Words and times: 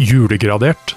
Julegradert. 0.00 0.94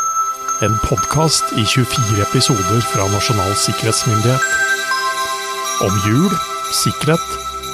En 0.63 0.71
podkast 0.87 1.49
i 1.59 1.63
24 1.67 2.21
episoder 2.23 2.79
fra 2.87 3.03
Nasjonal 3.11 3.51
sikkerhetsmyndighet. 3.59 4.45
Om 5.83 5.97
jul, 6.07 6.35
sikkerhet 6.71 7.25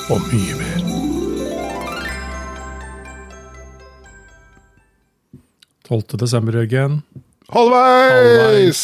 og 0.10 0.24
mye 0.32 0.56
mer. 0.58 0.80
Tolvte 5.86 6.18
desember, 6.18 6.58
Jørgen. 6.64 7.04
Halvveis! 7.54 8.82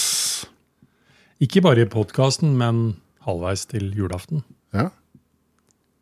Ikke 1.41 1.65
bare 1.65 1.87
i 1.87 1.89
podkasten, 1.89 2.53
men 2.61 2.99
halvveis 3.25 3.65
til 3.73 3.89
julaften. 3.97 4.45
Ja. 4.69 4.91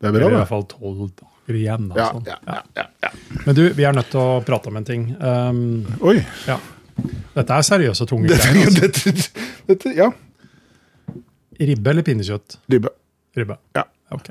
Det 0.04 0.20
er 0.20 0.24
Eller 0.26 0.36
i 0.36 0.40
hvert 0.42 0.50
fall 0.52 0.66
tolv 0.70 1.06
dager 1.16 1.56
igjen. 1.60 1.88
da, 1.90 2.10
Ja, 2.28 2.38
ja, 2.76 2.84
ja. 3.04 3.10
Men 3.46 3.56
du, 3.56 3.62
vi 3.76 3.84
er 3.88 3.92
nødt 3.96 4.10
til 4.12 4.20
å 4.20 4.40
prate 4.44 4.68
om 4.70 4.76
en 4.80 4.84
ting. 4.88 5.06
Um, 5.20 5.60
Oi. 6.04 6.18
ja. 6.48 6.58
Dette 7.34 7.56
er 7.58 7.64
seriøse, 7.66 8.06
tunge 8.06 8.28
greier. 8.30 8.68
Altså. 8.68 8.80
dette, 8.84 9.48
dette, 9.70 9.94
ja. 9.96 10.10
Ribbe 11.60 11.90
eller 11.90 12.04
pinnekjøtt? 12.06 12.58
Ribbe. 12.70 12.92
Ribbe. 13.38 13.56
Ja. 13.78 13.84
Ok. 14.14 14.28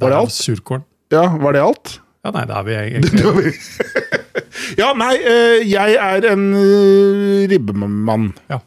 Var 0.00 0.10
det 0.14 0.18
alt? 0.22 0.34
Surkorn. 0.34 0.84
ja, 1.14 1.26
var 1.38 1.52
det 1.56 1.62
alt? 1.62 1.98
Ja, 2.24 2.30
nei, 2.32 2.44
det 2.48 2.54
er 2.56 2.64
vi 2.64 2.76
egentlig. 2.80 3.52
ja, 4.80 4.92
nei, 4.96 5.12
eh, 5.20 5.58
jeg 5.68 5.98
er 6.00 6.26
en 6.32 6.46
eh, 6.56 7.44
ribbemann. 7.52 8.30
Ja. 8.50 8.58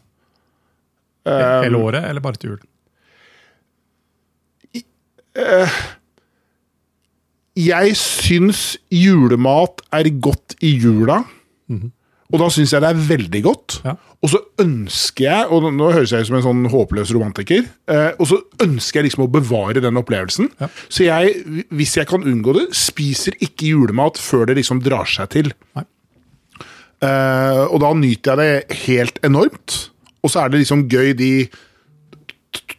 Eh, 1.28 1.62
Hele 1.66 1.80
året, 1.82 2.06
eller 2.08 2.22
bare 2.24 2.38
til 2.40 2.54
jul? 2.54 2.60
Jeg 7.58 7.96
syns 7.98 8.76
julemat 8.94 9.80
er 9.94 10.08
godt 10.22 10.54
i 10.62 10.76
jula. 10.78 11.22
Og 12.28 12.36
da 12.42 12.46
syns 12.52 12.74
jeg 12.74 12.82
det 12.84 12.90
er 12.92 13.00
veldig 13.08 13.40
godt. 13.46 13.78
Ja. 13.86 13.94
Og 14.22 14.28
så 14.32 14.38
ønsker 14.60 15.24
jeg, 15.24 15.46
og 15.54 15.64
nå- 15.72 15.92
høres 15.94 16.10
jeg 16.12 16.20
ut 16.20 16.28
som 16.28 16.36
en 16.36 16.42
sånn 16.44 16.66
håpløs 16.72 17.12
romantiker, 17.14 17.62
eh, 17.88 18.10
og 18.18 18.26
så 18.28 18.38
ønsker 18.60 18.98
jeg 19.00 19.06
liksom 19.08 19.24
å 19.24 19.30
bevare 19.32 19.80
den 19.80 19.96
opplevelsen. 19.96 20.50
Ja. 20.60 20.68
Så 20.90 21.06
jeg, 21.06 21.38
hvis 21.70 21.94
jeg 21.96 22.06
kan 22.10 22.22
unngå 22.26 22.52
det, 22.58 22.66
spiser 22.76 23.32
ikke 23.40 23.70
julemat 23.72 24.18
før 24.20 24.46
det 24.50 24.56
liksom 24.58 24.82
drar 24.84 25.06
seg 25.08 25.30
til. 25.30 25.52
Eh, 25.78 27.64
og 27.70 27.78
da 27.80 27.92
nyter 27.94 28.36
jeg 28.36 28.38
det 28.68 28.78
helt 28.84 29.18
enormt. 29.24 29.90
Og 30.22 30.30
så 30.34 30.44
er 30.44 30.48
det 30.52 30.60
liksom 30.66 30.88
gøy 30.90 31.14
de 31.16 31.32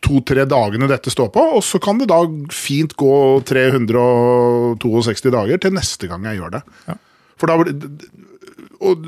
to-tre 0.03 0.45
dagene 0.49 0.89
dette 0.89 1.11
står 1.13 1.29
på, 1.35 1.43
og 1.57 1.61
så 1.65 1.79
kan 1.83 1.99
det 2.01 2.09
da 2.09 2.21
fint 2.53 2.95
gå 2.99 3.13
362 3.47 5.33
dager 5.35 5.61
til 5.61 5.75
neste 5.75 6.09
gang 6.09 6.25
jeg 6.29 6.41
gjør 6.41 6.57
det. 6.57 6.63
Ja. 6.87 6.97
For 7.39 7.51
da 7.51 7.77
Og 8.79 9.05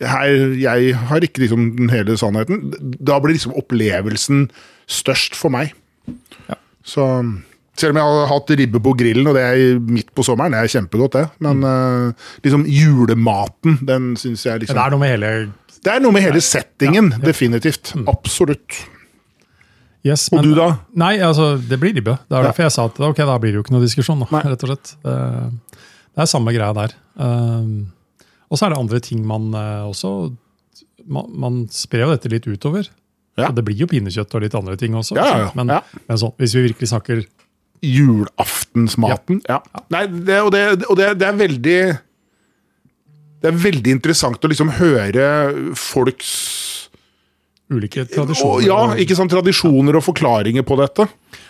her, 0.00 0.54
jeg 0.56 0.96
har 0.96 1.24
ikke 1.24 1.42
liksom 1.44 1.76
den 1.76 1.90
hele 1.92 2.16
sannheten. 2.16 2.72
Da 2.80 3.18
blir 3.20 3.36
liksom 3.36 3.52
opplevelsen 3.60 4.46
størst 4.88 5.36
for 5.36 5.52
meg. 5.52 5.74
Ja. 6.48 6.56
Så 6.82 7.04
selv 7.76 7.92
om 7.92 8.00
jeg 8.00 8.08
har 8.08 8.30
hatt 8.30 8.52
ribbe 8.56 8.80
på 8.84 8.94
grillen, 8.96 9.28
og 9.28 9.36
det 9.36 9.42
er 9.44 9.80
midt 9.80 10.10
på 10.16 10.24
sommeren, 10.26 10.56
det 10.56 10.62
er 10.62 10.72
kjempegodt, 10.74 11.18
det. 11.18 11.26
Men 11.44 11.60
mm. 11.60 12.14
liksom 12.44 12.64
julematen, 12.68 13.78
den 13.88 14.14
syns 14.20 14.46
jeg 14.48 14.64
liksom 14.64 14.76
det 14.80 14.86
er 14.86 14.94
noe 14.94 15.02
med 15.04 15.14
hele 15.14 15.32
det 15.82 15.90
er 15.90 16.02
noe 16.02 16.14
med 16.14 16.22
hele 16.22 16.40
settingen, 16.44 17.10
Ja, 17.16 17.24
definitivt. 17.26 17.90
Absolutt. 18.06 18.84
Yes, 20.04 20.28
Og 20.32 20.38
men- 20.40 20.48
du 20.50 20.54
da? 20.58 20.68
Nei, 20.94 21.18
altså, 21.18 21.56
det 21.68 21.78
blir 21.80 21.94
ribbe. 21.94 22.18
Det 22.28 22.36
er 22.36 22.42
Ja. 22.42 22.50
derfor 22.50 22.62
jeg 22.64 22.72
sa 22.72 22.84
at 22.86 23.00
ok, 23.00 23.16
da 23.16 23.38
blir 23.38 23.52
det 23.52 23.58
jo 23.60 23.62
ikke 23.62 23.72
noe 23.76 23.84
diskusjon. 23.86 24.18
Da, 24.20 24.40
rett 24.42 24.62
og 24.64 24.68
slett. 24.72 24.94
Det, 25.02 25.16
det 26.14 26.22
er 26.24 26.26
samme 26.26 26.52
greia 26.54 26.72
der. 26.74 26.94
Um, 27.16 27.92
og 28.50 28.58
så 28.58 28.66
er 28.66 28.70
det 28.74 28.78
andre 28.78 29.00
ting 29.00 29.24
man 29.26 29.52
eh, 29.54 29.84
også 29.88 30.36
Man, 31.08 31.24
man 31.34 31.68
sprer 31.68 32.04
jo 32.06 32.10
dette 32.14 32.28
litt 32.30 32.44
utover. 32.46 32.86
Ja. 33.36 33.48
Det 33.50 33.64
blir 33.64 33.74
jo 33.76 33.86
pinnekjøtt 33.90 34.34
og 34.36 34.42
litt 34.44 34.54
andre 34.54 34.76
ting 34.76 34.92
også. 34.94 35.16
Ja. 35.16 35.50
Men, 35.56 35.66
men 35.66 36.18
sånn, 36.20 36.34
hvis 36.38 36.54
vi 36.54 36.68
virkelig 36.68 36.92
snakker 36.92 37.24
Julaftensmaten. 37.82 39.40
Ja. 39.48 39.60
Nei, 39.90 40.06
det, 40.06 40.38
og 40.42 40.52
det, 40.54 40.62
og 40.86 40.96
det, 41.00 41.08
det 41.18 41.26
er 41.26 41.38
veldig 41.40 41.78
Det 43.42 43.50
er 43.50 43.58
veldig 43.58 43.90
interessant 43.96 44.44
å 44.46 44.50
liksom 44.52 44.70
høre 44.78 45.74
folks 45.74 46.81
ulike 47.72 48.04
og, 48.04 48.10
tradisjoner 48.12 48.66
Ja, 48.66 48.78
ikke 49.02 49.16
sant, 49.18 49.32
tradisjoner 49.32 49.96
og 49.98 50.04
forklaringer 50.06 50.64
på 50.68 50.76
dette. 50.80 51.06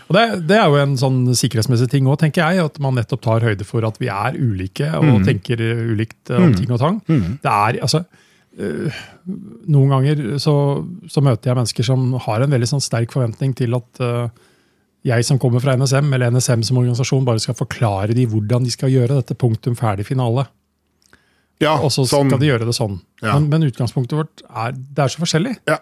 Og 0.08 0.16
det, 0.16 0.24
det 0.48 0.56
er 0.58 0.66
jo 0.72 0.78
en 0.82 0.96
sånn 1.00 1.20
sikkerhetsmessig 1.38 1.88
ting 1.92 2.06
òg, 2.10 2.18
tenker 2.22 2.42
jeg. 2.44 2.64
At 2.70 2.78
man 2.82 2.94
nettopp 2.98 3.22
tar 3.24 3.44
høyde 3.46 3.64
for 3.68 3.84
at 3.88 3.98
vi 4.02 4.08
er 4.12 4.36
ulike 4.38 4.88
og 4.98 5.04
Mm. 5.20 5.24
tenker 5.28 5.60
eh, 5.62 5.82
ulikt 5.92 6.30
om 6.34 6.48
om 6.50 6.54
ting 6.58 6.70
og 6.74 6.80
tang. 6.82 7.00
Det 7.08 7.52
er, 7.52 7.78
altså, 7.82 8.04
eh, 8.58 9.02
Noen 9.72 9.92
ganger 9.94 10.38
så, 10.42 10.54
så 11.08 11.22
møter 11.22 11.52
jeg 11.52 11.56
mennesker 11.60 11.86
som 11.86 12.12
har 12.26 12.42
en 12.42 12.50
veldig 12.50 12.68
sånn 12.72 12.82
sterk 12.82 13.12
forventning 13.14 13.54
til 13.56 13.74
at 13.78 14.00
eh, 14.02 14.28
jeg 15.06 15.24
som 15.26 15.38
kommer 15.42 15.58
fra 15.62 15.74
NSM, 15.78 16.12
eller 16.14 16.30
NSM 16.30 16.60
som 16.62 16.76
organisasjon, 16.78 17.24
bare 17.26 17.40
skal 17.42 17.56
forklare 17.58 18.14
de 18.14 18.26
hvordan 18.30 18.62
de 18.66 18.70
skal 18.70 18.90
gjøre 18.92 19.16
dette. 19.18 19.34
Punktum 19.34 19.74
ferdig 19.78 20.04
finale. 20.06 20.44
Ja, 21.62 21.76
Og 21.78 21.90
så 21.94 22.02
sånn, 22.06 22.26
skal 22.30 22.40
de 22.42 22.48
gjøre 22.50 22.66
det 22.66 22.74
sånn. 22.74 22.96
Ja. 23.22 23.36
Men, 23.38 23.48
men 23.52 23.66
utgangspunktet 23.70 24.16
vårt 24.18 24.42
er, 24.50 24.72
det 24.74 25.04
er 25.04 25.10
så 25.14 25.22
forskjellig. 25.22 25.56
ja, 25.70 25.76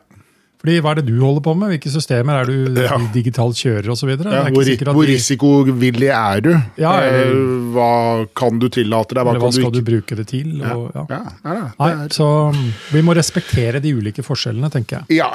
Fordi 0.61 0.75
Hva 0.85 0.91
er 0.93 0.99
det 1.01 1.07
du 1.09 1.15
holder 1.23 1.41
på 1.41 1.55
med? 1.57 1.71
Hvilke 1.73 1.89
systemer 1.89 2.43
er 2.43 2.45
du 2.51 2.81
Ja. 2.83 2.99
digitalt 3.15 3.57
kjører 3.57 3.89
osv.? 3.95 4.11
ja, 4.13 4.43
hvor, 4.53 4.93
hvor 4.93 5.07
risikovillig 5.09 6.11
er 6.13 6.41
du? 6.45 6.51
Ja, 6.77 6.93
eller- 7.01 7.31
Eh, 7.31 7.73
hva 7.73 8.27
kan 8.37 8.59
du 8.59 8.69
tillate 8.69 9.15
deg? 9.17 9.25
Hva 9.25 9.31
Eller 9.31 9.41
hva 9.41 9.49
kan 9.49 9.57
du 9.57 9.61
skal 9.63 9.73
du 9.73 9.81
ikke? 9.81 9.89
bruke 9.91 10.17
det 10.17 10.27
til? 10.29 10.63
Og, 10.63 10.91
ja. 10.95 11.07
Ja, 11.09 11.23
Ja, 11.45 11.71
nei, 11.81 11.95
Nei, 11.95 12.09
så 12.09 12.29
um, 12.53 12.73
vi 12.93 13.01
må 13.03 13.15
respektere 13.17 13.81
de 13.81 13.95
ulike 13.95 14.23
forskjellene, 14.23 14.71
tenker 14.71 15.01
jeg. 15.09 15.17
ja. 15.23 15.31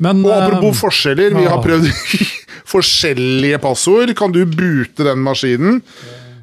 Men 0.00 0.24
Og 0.26 0.32
apropos 0.32 0.74
eh, 0.74 0.80
forskjeller, 0.88 1.30
vi 1.38 1.44
har 1.46 1.54
ja. 1.54 1.62
prøvd 1.62 1.86
forskjellige 2.74 3.60
passord. 3.62 4.10
Kan 4.16 4.32
du 4.32 4.44
boote 4.44 5.04
den 5.06 5.18
maskinen? 5.22 5.82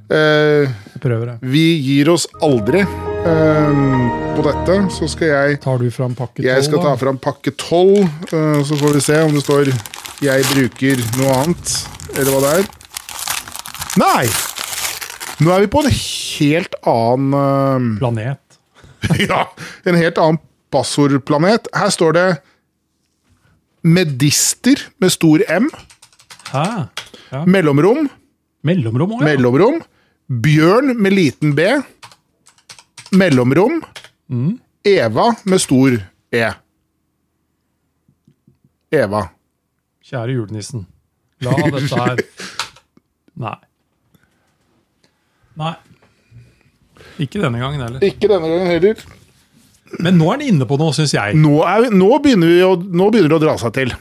Eh, 0.09 0.68
jeg 0.72 1.02
prøver 1.03 1.25
det. 1.34 1.38
vi 1.52 1.66
gir 1.84 2.09
oss 2.14 2.28
aldri 2.41 2.86
eh, 3.26 4.36
på 4.36 4.44
dette. 4.46 4.76
Så 4.94 5.08
skal 5.12 5.32
jeg 5.32 5.59
Tar 5.64 5.82
du 5.82 5.88
fram 5.94 6.14
pakke 6.18 6.44
Jeg 6.46 6.66
skal 6.68 6.82
ta 6.84 6.94
fram 7.00 7.20
pakke 7.22 7.54
tolv, 7.59 8.08
Uh, 8.32 8.62
så 8.64 8.78
får 8.80 8.94
vi 8.98 9.02
se 9.04 9.18
om 9.26 9.34
det 9.36 9.44
står 9.44 9.72
'jeg 10.22 10.44
bruker 10.54 11.02
noe 11.18 11.34
annet', 11.42 11.72
eller 12.16 12.32
hva 12.32 12.42
det 12.42 12.52
er. 12.59 12.66
Nei! 13.98 14.26
Nå 15.42 15.52
er 15.52 15.59
vi 15.62 15.68
på 15.68 15.82
en 15.84 15.92
helt 15.92 16.76
annen 16.86 17.98
Planet. 18.02 18.40
eh, 19.09 19.26
Ja, 19.28 19.46
en 19.86 19.96
helt 19.96 20.18
annen 20.18 20.40
passordplanet. 20.72 21.68
Her 21.76 21.90
står 21.90 22.14
det 22.14 22.38
Medister 23.84 24.78
med 25.02 25.09
stor 25.12 25.42
M, 25.50 25.70
Hæ? 26.53 26.88
Ja. 27.32 27.46
mellomrom, 27.46 28.09
Mellomrom 28.64 29.12
også, 29.18 29.26
ja. 29.28 29.36
mellomrom. 29.36 29.82
Bjørn 30.30 30.96
med 31.02 31.12
liten 31.12 31.56
b, 31.56 31.62
mellomrom. 33.16 33.81
Eva 34.88 35.27
med 35.44 35.61
stor 35.61 35.97
E. 36.31 36.44
Eva. 38.91 39.25
Kjære 40.03 40.35
julenissen. 40.35 40.85
La 41.41 41.55
dette 41.57 41.88
her 41.95 42.22
Nei. 43.41 43.57
Nei. 45.61 45.73
Ikke 47.23 47.41
denne 47.41 47.59
gangen 47.61 47.81
heller. 47.81 48.03
Ikke 48.05 48.29
denne 48.29 48.47
gangen 48.49 48.69
heller. 48.69 49.01
Men 49.99 50.16
nå 50.19 50.29
er 50.31 50.39
den 50.41 50.53
inne 50.55 50.67
på 50.67 50.78
noe, 50.79 50.93
syns 50.95 51.13
jeg. 51.16 51.35
Nå, 51.39 51.57
er 51.67 51.89
nå, 51.91 52.09
begynner 52.23 52.51
vi 52.51 52.61
å, 52.63 52.75
nå 52.79 53.09
begynner 53.11 53.33
det 53.33 53.39
å 53.39 53.43
dra 53.43 53.55
seg 53.59 53.73
til. 53.75 53.93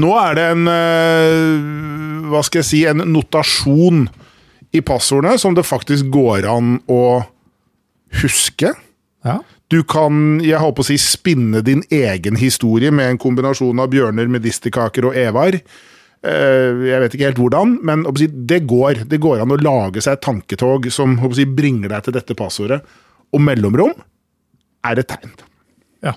Nå 0.00 0.10
er 0.18 0.34
det 0.38 0.44
en 0.50 0.64
eh, 0.66 2.30
Hva 2.32 2.40
skal 2.42 2.64
jeg 2.64 2.66
si 2.66 2.80
En 2.90 3.04
notasjon 3.12 4.08
i 4.74 4.80
passordene 4.82 5.38
som 5.38 5.54
det 5.54 5.62
faktisk 5.62 6.08
går 6.10 6.48
an 6.50 6.72
å 6.90 6.98
huske. 8.22 8.72
Ja. 9.24 9.38
Du 9.72 9.80
kan 9.88 10.40
jeg 10.44 10.60
håper 10.60 10.84
å 10.84 10.86
si, 10.86 10.98
spinne 11.00 11.62
din 11.64 11.82
egen 11.90 12.36
historie 12.38 12.92
med 12.94 13.14
en 13.14 13.18
kombinasjon 13.22 13.80
av 13.80 13.88
bjørner, 13.94 14.28
medisterkaker 14.30 15.08
og 15.08 15.16
evar. 15.18 15.56
Eh, 16.24 16.82
Jeg 16.88 17.00
vet 17.02 17.14
ikke 17.16 17.26
helt 17.30 17.40
hvordan, 17.40 17.78
men 17.84 18.04
si, 18.20 18.28
det 18.28 18.62
går. 18.70 19.04
Det 19.08 19.18
går 19.20 19.40
an 19.42 19.54
å 19.56 19.60
lage 19.60 20.00
seg 20.04 20.18
et 20.18 20.22
tanketog 20.24 20.90
som 20.92 21.16
si, 21.34 21.44
bringer 21.48 21.88
deg 21.92 22.04
til 22.06 22.16
dette 22.16 22.36
passordet. 22.38 22.82
Og 23.34 23.40
mellomrom 23.42 23.92
er 24.84 25.00
et 25.00 25.08
tegn. 25.08 25.32
ja. 26.04 26.12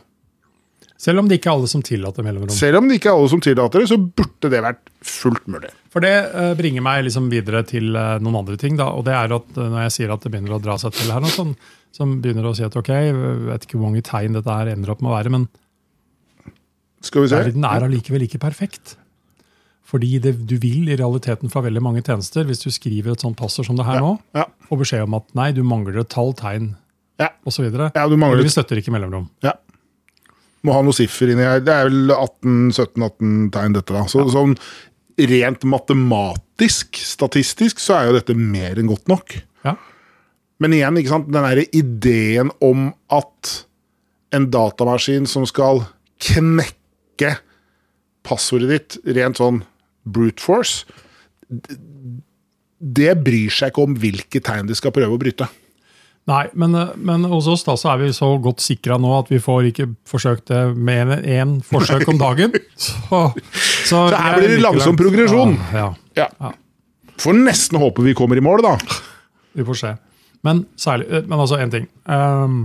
Selv 1.00 1.20
om 1.22 1.28
det 1.30 1.38
ikke 1.40 1.50
er 1.52 1.56
alle 1.60 1.68
som 1.72 1.82
tillater 1.86 2.26
mellomrom. 2.26 2.52
Selv 2.54 2.80
om 2.82 2.88
det 2.90 2.98
ikke 3.00 3.10
er 3.12 3.18
alle 3.20 3.30
som 3.32 3.42
tillater 3.42 3.80
det, 3.84 3.88
så 3.92 3.98
burde 4.02 4.50
det 4.52 4.62
vært 4.66 4.88
fullt 5.06 5.48
mulig. 5.48 5.70
For 5.94 6.04
det 6.04 6.14
eh, 6.36 6.54
bringer 6.60 6.84
meg 6.86 7.04
liksom 7.08 7.30
videre 7.32 7.64
til 7.70 7.96
eh, 7.96 8.18
noen 8.20 8.40
andre 8.44 8.58
ting. 8.60 8.76
da, 8.78 8.92
og 8.92 9.06
det 9.08 9.14
er 9.16 9.34
at 9.40 9.56
Når 9.56 9.82
jeg 9.88 9.96
sier 9.96 10.14
at 10.14 10.22
det 10.26 10.32
begynner 10.34 10.58
å 10.58 10.62
dra 10.62 10.76
seg 10.82 10.94
til 10.98 11.12
her, 11.14 11.26
sånn, 11.32 11.56
som 11.96 12.22
begynner 12.22 12.46
å 12.46 12.56
si 12.56 12.64
at 12.64 12.76
ok, 12.78 12.88
jeg 12.94 13.16
vet 13.48 13.66
ikke 13.66 13.78
hvor 13.80 13.90
mange 13.90 14.04
tegn 14.06 14.34
dette 14.38 14.54
her 14.54 14.68
ender 14.74 14.92
opp 14.94 15.02
med 15.02 15.12
å 15.12 15.16
være, 15.18 15.32
men 15.34 15.48
Skal 17.02 17.24
vi 17.24 17.30
se. 17.32 17.36
verden 17.40 17.66
er 17.66 17.86
allikevel 17.88 18.26
ikke 18.28 18.40
perfekt. 18.42 18.96
Fordi 19.88 20.18
det, 20.20 20.34
du 20.50 20.58
vil 20.60 20.90
i 20.92 20.98
realiteten 21.00 21.48
fra 21.50 21.62
veldig 21.64 21.82
mange 21.82 22.02
tjenester, 22.04 22.44
hvis 22.44 22.60
du 22.66 22.70
skriver 22.76 23.14
et 23.14 23.22
sånt 23.24 23.38
passord 23.40 23.66
som 23.70 23.78
det 23.80 23.86
her 23.88 24.02
nå, 24.04 24.18
Ja. 24.36 24.46
få 24.68 24.78
beskjed 24.82 25.04
om 25.06 25.14
at 25.16 25.24
nei, 25.34 25.52
du 25.54 25.64
mangler 25.64 26.00
et 26.02 26.10
tall, 26.10 26.34
tegn 26.34 26.76
Ja. 27.20 27.30
osv. 27.46 27.64
Ja, 27.96 28.08
du 28.10 28.18
mangler 28.18 28.44
Vi 28.44 28.50
støtter 28.50 28.76
ikke 28.82 28.92
mellomrom. 28.92 29.30
Ja. 29.42 29.54
Må 30.64 30.74
ha 30.74 30.82
noe 30.82 30.92
siffer 30.92 31.30
inni 31.32 31.44
her. 31.46 31.62
Det 31.62 31.72
er 31.74 31.88
vel 31.90 32.10
18-17-18 32.12 33.50
tegn, 33.52 33.74
dette. 33.74 33.94
da. 33.94 34.04
Så, 34.06 34.26
Sånn 34.30 34.58
rent 35.18 35.62
matematisk, 35.64 36.94
statistisk, 37.00 37.80
så 37.80 37.96
er 38.02 38.08
jo 38.12 38.20
dette 38.20 38.36
mer 38.36 38.76
enn 38.76 38.88
godt 38.90 39.08
nok. 39.08 39.38
Ja. 39.64 39.76
Men 40.64 40.74
igjen, 40.74 40.98
ikke 40.98 41.14
sant, 41.14 41.30
den 41.30 41.46
derre 41.46 41.68
ideen 41.76 42.50
om 42.66 42.90
at 43.14 43.54
en 44.36 44.48
datamaskin 44.52 45.28
som 45.30 45.46
skal 45.48 45.84
knekke 46.24 47.36
passordet 48.28 48.72
ditt 48.74 48.98
rent 49.18 49.40
sånn 49.40 49.62
brute 50.08 50.44
force, 50.44 50.88
det 52.78 53.14
bryr 53.24 53.54
seg 53.54 53.72
ikke 53.72 53.86
om 53.86 53.96
hvilke 54.02 54.42
tegn 54.44 54.68
de 54.70 54.76
skal 54.78 54.94
prøve 54.96 55.16
å 55.16 55.22
bryte. 55.22 55.48
Nei, 56.28 56.44
men, 56.60 56.74
eh, 56.76 56.90
men 57.00 57.24
hos 57.32 57.48
oss 57.48 57.64
da, 57.64 57.78
så 57.80 57.94
er 57.94 58.02
vi 58.02 58.10
så 58.16 58.28
godt 58.44 58.60
sikra 58.60 58.98
nå 59.00 59.14
at 59.16 59.30
vi 59.32 59.40
får 59.40 59.70
ikke 59.70 59.86
forsøkt 60.10 60.50
det 60.52 60.60
med 60.76 61.14
én 61.24 61.62
forsøk 61.64 62.04
om 62.12 62.20
dagen. 62.20 62.52
Så, 62.76 63.22
så, 63.88 64.02
Så 64.12 64.18
her 64.20 64.34
er 64.36 64.42
blir 64.42 64.52
det 64.58 64.64
langsom 64.66 64.98
progresjon. 65.00 65.56
Ja, 65.74 65.94
ja, 66.20 66.28
Ja. 66.42 66.52
Får 67.18 67.34
nesten 67.34 67.80
håpe 67.82 68.04
vi 68.06 68.12
kommer 68.14 68.38
i 68.38 68.44
mål, 68.44 68.62
da. 68.62 68.76
vi 69.58 69.64
får 69.66 69.80
se. 69.80 69.94
Men 70.48 70.64
særlig, 70.80 71.10
eh, 71.12 71.26
men 71.28 71.44
altså 71.44 71.60
én 71.60 71.74
ting. 71.74 71.90
Um, 72.08 72.62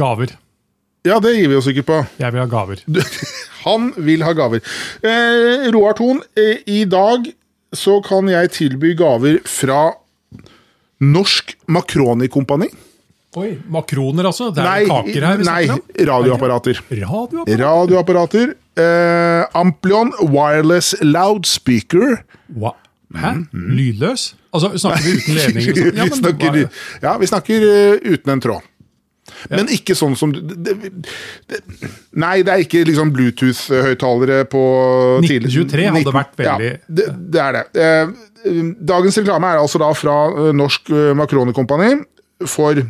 gaver. 0.00 0.34
Ja, 1.06 1.16
det 1.22 1.32
gir 1.36 1.48
vi 1.48 1.56
oss 1.56 1.68
ikke 1.70 1.86
på. 1.88 1.98
Jeg 2.20 2.34
vil 2.34 2.42
ha 2.42 2.48
gaver. 2.50 2.82
Han 3.64 3.90
vil 4.00 4.24
ha 4.24 4.34
gaver. 4.36 4.60
Eh, 5.04 5.68
Roar 5.72 5.96
Thon, 5.96 6.20
eh, 6.36 6.60
i 6.68 6.84
dag 6.88 7.30
så 7.76 8.00
kan 8.04 8.28
jeg 8.28 8.52
tilby 8.56 8.94
gaver 8.98 9.40
fra 9.48 9.90
Norsk 11.00 11.54
Makroni-kompani. 11.72 12.68
Oi, 13.38 13.52
Makroner, 13.70 14.26
altså? 14.26 14.48
Det 14.50 14.64
er 14.66 14.88
kaker 14.90 15.24
her 15.28 15.42
nei 15.46 15.62
radioapparater. 16.08 16.80
radioapparater. 16.90 17.60
Radioapparater. 17.62 18.54
Eh, 18.80 19.44
Amplion 19.60 20.10
Wireless 20.34 20.96
Loudspeaker. 21.00 22.24
Hva? 22.58 22.74
Hæ? 23.16 23.30
Lydløs? 23.52 24.34
Altså, 24.54 24.72
Snakker 24.78 25.02
vi 25.06 25.14
uten 25.18 25.34
ledning? 25.34 25.64
sånn? 25.76 25.96
Ja, 25.96 26.04
vi, 26.06 26.18
snakker, 26.20 26.52
bare... 26.52 26.66
ja, 27.02 27.14
vi 27.18 27.26
snakker 27.30 27.64
uh, 27.66 28.12
uten 28.14 28.34
en 28.36 28.42
tråd. 28.44 28.66
Men 29.50 29.68
ikke 29.72 29.94
sånn 29.94 30.16
som 30.18 30.32
det, 30.34 30.72
Nei, 32.18 32.40
det 32.44 32.50
er 32.52 32.62
ikke 32.64 32.82
liksom 32.88 33.12
Bluetooth-høyttalere 33.14 34.42
på 34.50 34.62
tidlig- 35.24 35.52
1923 35.54 35.86
hadde 35.94 36.14
vært 36.16 36.34
veldig- 36.40 36.70
Ja, 36.72 36.80
det, 36.88 37.06
det 37.36 37.40
er 37.44 37.52
det. 37.58 37.64
Eh, 37.84 38.74
Dagens 38.90 39.18
reklame 39.20 39.52
er 39.52 39.60
altså 39.62 39.78
da 39.82 39.90
fra 39.94 40.16
eh, 40.32 40.50
Norsk 40.56 40.90
eh, 40.90 41.12
Makroni 41.18 41.54
Kompani 41.56 41.92
for 42.48 42.80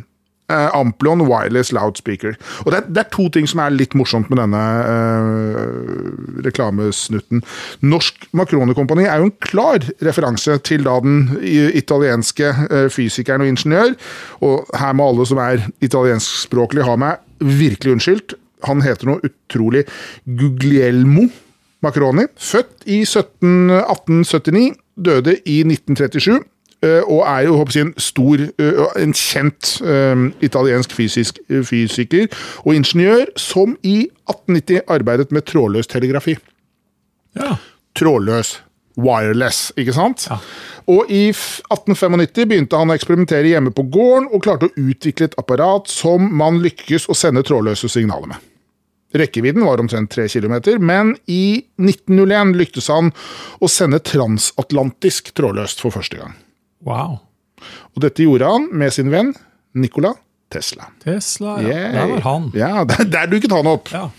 eh, 0.51 0.67
Amplion 0.77 1.23
Wireless 1.27 1.71
Loudspeaker. 1.75 2.35
Og 2.65 2.71
det 2.73 2.81
er, 2.81 2.89
det 2.89 3.03
er 3.03 3.09
to 3.13 3.27
ting 3.33 3.47
som 3.49 3.63
er 3.63 3.73
litt 3.73 3.95
morsomt 3.97 4.29
med 4.31 4.41
denne 4.41 4.63
eh, 4.91 6.43
reklamesnutten. 6.47 7.43
Norsk 7.87 8.27
Makroni 8.37 8.75
Kompani 8.77 9.07
er 9.07 9.21
jo 9.21 9.29
en 9.29 9.37
klar 9.43 9.87
referanse 10.03 10.57
til 10.67 10.85
da 10.87 10.97
den 11.03 11.23
italienske 11.41 12.51
eh, 12.67 12.87
fysikeren 12.93 13.45
og 13.45 13.53
ingeniør. 13.53 13.95
Og 14.45 14.75
her 14.77 14.95
må 14.97 15.09
alle 15.11 15.27
som 15.29 15.41
er 15.43 15.65
italienskspråklige 15.83 16.87
ha 16.87 16.97
meg 16.99 17.21
virkelig 17.41 17.97
unnskyldt. 17.97 18.37
Han 18.67 18.83
heter 18.85 19.09
noe 19.09 19.25
utrolig 19.25 19.87
Guglielmo 20.25 21.25
Macroni. 21.81 22.27
Født 22.37 22.85
i 22.85 23.01
17, 23.05 23.71
1879, 23.81 24.75
døde 25.01 25.37
i 25.49 25.61
1937. 25.65 26.41
eh, 26.83 27.01
Og 27.07 27.21
er 27.27 27.45
jo 27.47 27.57
håper 27.59 27.77
jeg, 27.77 27.87
en 27.87 27.93
stor, 27.97 28.45
eh, 28.59 28.81
en 29.03 29.13
kjent 29.13 29.75
eh, 29.81 30.25
italiensk 30.41 30.95
fysisk, 30.97 31.39
fysiker 31.49 32.27
og 32.65 32.75
ingeniør 32.75 33.31
som 33.39 33.77
i 33.83 34.09
1890 34.29 34.81
arbeidet 34.87 35.31
med 35.31 35.45
trådløs 35.45 35.87
telegrafi. 35.87 36.37
Ja. 37.35 37.55
Trådløs. 37.95 38.61
Wireless, 38.99 39.71
ikke 39.79 39.93
sant? 39.95 40.25
Ja. 40.27 40.35
Og 40.91 41.07
i 41.09 41.29
1895 41.31 42.47
begynte 42.49 42.77
han 42.77 42.91
å 42.91 42.95
eksperimentere 42.97 43.53
hjemme 43.53 43.71
på 43.71 43.85
gården, 43.87 44.27
og 44.33 44.43
klarte 44.43 44.67
å 44.67 44.73
utvikle 44.75 45.29
et 45.29 45.37
apparat 45.39 45.87
som 45.87 46.27
man 46.37 46.59
lykkes 46.63 47.07
å 47.07 47.15
sende 47.15 47.45
trådløse 47.47 47.89
signaler 47.89 48.33
med. 48.33 48.47
Rekkevidden 49.15 49.65
var 49.67 49.81
omtrent 49.83 50.11
3 50.11 50.27
km, 50.31 50.79
men 50.79 51.15
i 51.27 51.63
1901 51.79 52.55
lyktes 52.59 52.87
han 52.91 53.11
å 53.59 53.69
sende 53.71 53.99
transatlantisk 54.07 55.33
trådløst 55.35 55.83
for 55.83 55.95
første 55.95 56.19
gang. 56.21 56.35
Wow. 56.87 57.19
Og 57.95 58.03
dette 58.03 58.25
gjorde 58.25 58.49
han 58.49 58.67
med 58.73 58.93
sin 58.95 59.11
venn 59.13 59.33
Nikola 59.77 60.15
Tesla. 60.51 60.89
Tesla, 61.03 61.61
ja. 61.61 61.69
Yeah. 61.69 61.93
Der 61.93 62.07
var 62.07 62.21
han. 62.25 62.51
Ja, 62.55 62.83
der, 62.83 63.05
der 63.07 63.29
dukket 63.31 63.53
han 63.55 63.67
opp. 63.71 63.91
Ja. 63.93 64.09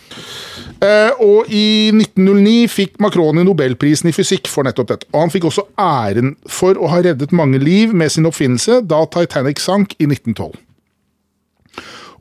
Uh, 0.82 1.20
og 1.22 1.50
i 1.52 1.92
1909 1.94 2.54
fikk 2.72 2.96
Macroni 3.02 3.44
nobelprisen 3.46 4.10
i 4.10 4.14
fysikk 4.16 4.48
for 4.50 4.66
nettopp 4.66 4.88
dette. 4.94 5.08
Og 5.12 5.26
han 5.26 5.32
fikk 5.34 5.46
også 5.50 5.66
æren 5.78 6.34
for 6.50 6.80
å 6.80 6.88
ha 6.90 7.02
reddet 7.04 7.34
mange 7.36 7.60
liv 7.62 7.92
med 7.94 8.10
sin 8.14 8.26
oppfinnelse 8.26 8.80
da 8.88 9.04
Titanic 9.12 9.62
sank 9.62 9.94
i 10.00 10.08
1912. 10.08 10.56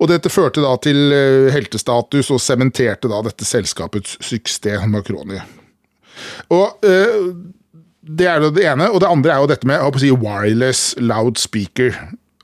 Og 0.02 0.10
dette 0.10 0.32
førte 0.34 0.64
da 0.64 0.74
til 0.82 1.14
eh, 1.14 1.48
heltestatus 1.54 2.32
og 2.34 2.42
sementerte 2.42 3.10
da 3.10 3.20
dette 3.26 3.46
selskapets 3.46 4.18
suksess, 4.26 4.88
Macroni. 4.90 5.38
Og 6.54 6.86
eh, 6.90 7.28
det 8.02 8.28
er 8.28 8.44
det 8.50 8.66
ene. 8.66 8.90
Og 8.90 9.02
det 9.04 9.12
andre 9.12 9.36
er 9.36 9.44
jo 9.44 9.52
dette 9.52 9.70
med 9.70 10.02
si, 10.02 10.12
wireless 10.12 10.96
loudspeaker. 10.98 11.96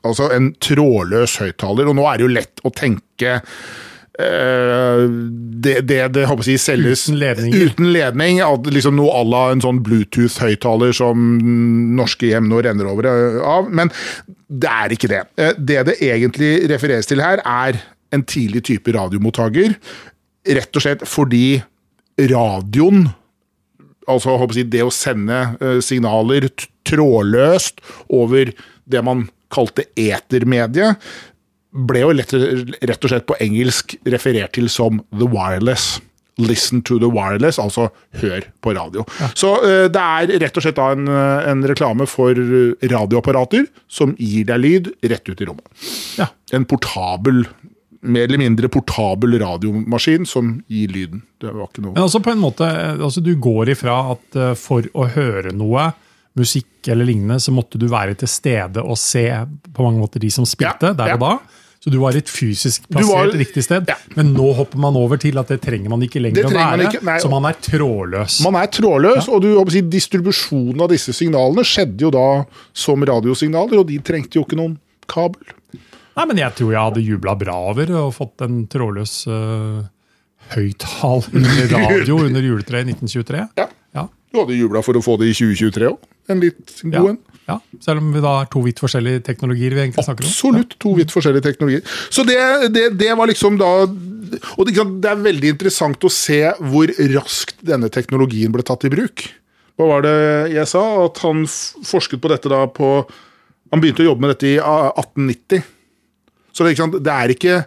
Altså 0.06 0.30
en 0.36 0.54
trådløs 0.64 1.38
høyttaler. 1.42 1.90
Og 1.90 1.98
nå 1.98 2.08
er 2.08 2.18
det 2.18 2.28
jo 2.28 2.36
lett 2.38 2.66
å 2.68 2.74
tenke 2.76 3.42
Uh, 4.18 5.04
det, 5.62 5.84
det, 5.86 6.00
det 6.16 6.24
håper 6.26 6.48
jeg 6.50 6.58
selges 6.64 7.04
Uten 7.06 7.20
ledninger. 7.22 7.68
Uten 7.70 7.92
ledning 7.94 8.40
at 8.42 8.66
liksom 8.74 8.96
noe 8.98 9.12
à 9.14 9.20
la 9.22 9.42
en 9.54 9.62
sånn 9.62 9.84
Bluetooth-høyttaler 9.86 10.96
som 10.98 11.28
norske 11.94 12.32
hjem 12.32 12.48
nå 12.50 12.64
renner 12.66 12.90
over 12.90 13.06
eh, 13.12 13.38
av. 13.46 13.70
Men 13.70 13.92
det 14.50 14.72
er 14.74 14.96
ikke 14.96 15.12
det. 15.12 15.22
Eh, 15.38 15.54
Det 15.62 15.84
det 15.92 16.00
egentlig 16.02 16.50
refereres 16.74 17.06
til 17.06 17.22
her, 17.22 17.44
er 17.46 17.78
en 18.10 18.26
tidlig 18.26 18.64
type 18.72 18.98
radiomottaker. 18.98 19.78
Rett 20.58 20.82
og 20.82 20.88
slett 20.88 21.06
fordi 21.06 21.62
radioen 22.18 23.12
altså 24.08 24.38
jeg, 24.56 24.68
det 24.72 24.84
å 24.86 24.94
sende 24.94 25.40
eh, 25.62 25.80
signaler 25.84 26.50
trådløst 26.88 27.82
over 28.14 28.52
det 28.88 29.04
man 29.04 29.28
kalte 29.54 29.88
etermedie, 30.00 30.94
ble 31.88 32.04
jo 32.04 32.12
lett, 32.16 32.34
rett 32.34 33.04
og 33.04 33.12
slett 33.12 33.28
på 33.28 33.38
engelsk 33.44 33.98
referert 34.08 34.56
til 34.58 34.70
som 34.72 35.02
the 35.12 35.28
wireless. 35.30 35.98
Listen 36.38 36.84
to 36.86 37.00
the 37.02 37.10
wireless, 37.10 37.58
altså 37.58 37.88
hør 38.22 38.46
på 38.62 38.74
radio. 38.78 39.04
Så 39.34 39.56
uh, 39.64 39.88
det 39.90 40.04
er 40.04 40.34
rett 40.44 40.60
og 40.60 40.66
slett 40.66 40.78
da 40.78 40.92
en, 40.94 41.08
en 41.10 41.64
reklame 41.66 42.06
for 42.10 42.38
radioapparater 42.84 43.66
som 43.90 44.14
gir 44.22 44.46
deg 44.46 44.62
lyd 44.62 44.92
rett 45.10 45.32
ut 45.32 45.42
i 45.42 45.48
rommet. 45.50 45.88
Ja. 46.20 46.30
En 46.54 46.68
portabel, 46.70 47.42
mer 48.02 48.28
eller 48.28 48.42
mindre 48.42 48.70
portabel 48.72 49.38
radiomaskin 49.42 50.26
som 50.30 50.58
gir 50.70 50.92
lyden. 50.94 51.22
Det 51.42 51.52
var 51.54 51.70
ikke 51.70 51.84
noe 51.86 51.94
Men 51.96 52.04
altså 52.04 52.22
på 52.24 52.32
en 52.34 52.42
måte, 52.42 52.68
altså 52.98 53.24
du 53.24 53.34
går 53.42 53.74
ifra 53.74 53.98
at 54.14 54.38
eh, 54.38 54.54
for 54.60 54.86
å 54.94 55.08
høre 55.16 55.54
noe, 55.56 55.92
musikk 56.38 56.88
eller 56.94 57.08
lignende, 57.10 57.40
så 57.42 57.50
måtte 57.56 57.80
du 57.82 57.88
være 57.90 58.14
til 58.22 58.30
stede 58.30 58.84
og 58.84 58.98
se 59.02 59.26
på 59.74 59.86
mange 59.86 59.98
måter 60.04 60.22
de 60.22 60.30
som 60.30 60.46
spilte 60.46 60.92
Ja, 60.92 60.94
der 60.94 61.16
og 61.16 61.24
ja. 61.24 61.24
da. 61.24 61.64
Så 61.82 61.92
du 61.94 62.00
var 62.02 62.14
litt 62.14 62.30
fysisk 62.30 62.86
var- 62.90 63.02
plassert 63.02 63.36
riktig 63.38 63.64
sted. 63.64 63.86
Ja. 63.90 63.96
Men 64.18 64.34
nå 64.34 64.52
hopper 64.58 64.78
man 64.82 64.96
over 64.98 65.18
til 65.22 65.38
at 65.38 65.48
det 65.54 65.62
trenger 65.62 65.90
man 65.94 66.02
ikke 66.04 66.20
lenger 66.22 66.50
å 66.50 66.54
være. 66.54 67.02
man 67.06 67.22
så 67.22 67.30
man 67.30 67.46
er 67.46 67.58
trådløs. 67.62 68.40
Man 68.44 68.58
er 68.60 68.68
trådløs, 68.74 69.30
og 69.30 69.42
du, 69.46 69.52
si, 69.72 69.82
distribusjonen 69.82 70.82
av 70.82 70.90
disse 70.90 71.14
signalene 71.14 71.64
skjedde 71.66 72.02
jo 72.08 72.12
da 72.14 72.26
som 72.74 73.02
radiosignaler, 73.02 73.80
og 73.80 73.88
de 73.88 74.00
trengte 74.00 74.40
jo 74.40 74.44
ikke 74.46 74.58
noen 74.60 74.78
kabel. 75.08 75.42
Nei, 76.18 76.26
men 76.32 76.40
jeg 76.42 76.56
tror 76.58 76.72
jeg 76.74 76.82
hadde 76.82 77.04
jubla 77.06 77.36
bra 77.38 77.56
over 77.72 77.92
og 78.02 78.14
fått 78.16 78.42
en 78.46 78.64
trådløs 78.72 79.14
uh, 79.30 79.86
høyttaler 80.56 81.72
radio 81.78 82.20
under 82.26 82.46
juletreet 82.46 82.90
i 82.90 82.96
1923. 82.96 83.44
Ja. 83.60 83.68
Ja. 83.98 84.06
Du 84.34 84.42
hadde 84.42 84.58
jubla 84.58 84.82
for 84.86 84.98
å 84.98 85.04
få 85.06 85.18
det 85.22 85.30
i 85.32 85.36
2023 85.38 85.90
òg. 85.92 86.00
En 86.28 86.42
litt 86.44 86.74
Ja. 86.84 87.00
god 87.00 87.10
en. 87.14 87.20
ja. 87.48 87.56
Selv 87.86 88.02
om 88.02 88.10
vi 88.12 88.20
da 88.26 88.34
er 88.42 88.50
to 88.52 88.60
vidt 88.66 88.82
forskjellige 88.84 89.22
teknologier 89.30 89.72
vi 89.78 89.84
egentlig 89.86 90.04
snakker 90.04 90.26
om. 90.26 90.32
Absolutt 90.34 90.74
to 90.84 90.92
vidt 90.98 91.14
forskjellige 91.16 91.46
teknologier. 91.46 91.86
Så 92.12 92.26
det, 92.28 92.40
det, 92.76 92.90
det 93.00 93.14
var 93.16 93.30
liksom 93.32 93.56
da 93.62 93.70
Og 93.88 94.66
det, 94.68 94.74
det 94.76 95.08
er 95.14 95.22
veldig 95.24 95.54
interessant 95.54 96.04
å 96.04 96.12
se 96.12 96.42
hvor 96.60 96.92
raskt 97.14 97.62
denne 97.64 97.88
teknologien 97.94 98.52
ble 98.52 98.66
tatt 98.68 98.84
i 98.90 98.92
bruk. 98.92 99.24
Hva 99.80 99.88
var 99.94 100.04
det 100.04 100.18
jeg 100.58 100.68
sa? 100.68 100.84
At 101.06 101.22
han 101.24 101.46
forsket 101.86 102.20
på 102.20 102.34
dette 102.34 102.50
da 102.52 102.66
på 102.68 102.90
Han 103.72 103.80
begynte 103.84 104.04
å 104.04 104.10
jobbe 104.10 104.26
med 104.26 104.34
dette 104.36 104.50
i 104.56 104.60
ah, 104.60 104.90
1890. 104.98 105.64
Så 106.58 106.66
det, 106.66 106.74
ikke 106.74 106.88
sant? 106.88 106.98
det 107.06 107.14
er 107.14 107.34
ikke 107.36 107.60